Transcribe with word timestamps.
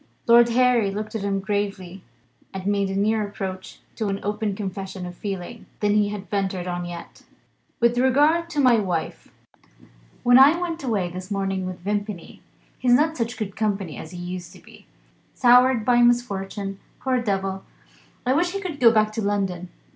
Lord 0.25 0.49
Harry 0.49 0.89
looked 0.89 1.13
at 1.13 1.21
him 1.21 1.39
gravely, 1.39 2.01
and 2.55 2.65
made 2.65 2.89
a 2.89 2.95
nearer 2.95 3.27
approach 3.27 3.81
to 3.97 4.07
an 4.07 4.19
open 4.23 4.55
confession 4.55 5.05
of 5.05 5.13
feeling 5.13 5.67
than 5.79 5.93
he 5.93 6.09
had 6.09 6.27
ventured 6.27 6.65
on 6.65 6.85
yet. 6.85 7.21
"With 7.79 7.99
regard 7.99 8.45
now 8.45 8.47
to 8.47 8.59
my 8.61 8.79
wife. 8.79 9.31
When 10.23 10.39
I 10.39 10.59
went 10.59 10.83
away 10.83 11.11
this 11.11 11.29
morning 11.29 11.67
with 11.67 11.81
Vimpany 11.81 12.41
he's 12.79 12.93
not 12.93 13.15
such 13.15 13.37
good 13.37 13.55
company 13.55 13.95
as 13.95 14.09
he 14.09 14.17
used 14.17 14.51
to 14.53 14.59
be; 14.59 14.87
soured 15.35 15.85
by 15.85 16.01
misfortune, 16.01 16.79
poor 16.99 17.19
devil; 17.21 17.63
I 18.25 18.33
wish 18.33 18.53
he 18.53 18.63
would 18.63 18.79
go 18.79 18.91
back 18.91 19.11
to 19.11 19.21
London. 19.21 19.69